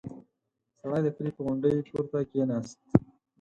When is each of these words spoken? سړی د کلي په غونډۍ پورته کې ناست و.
سړی 0.79 1.01
د 1.03 1.07
کلي 1.15 1.31
په 1.35 1.41
غونډۍ 1.45 1.73
پورته 1.89 2.19
کې 2.29 2.41
ناست 2.51 2.77
و. 2.81 2.85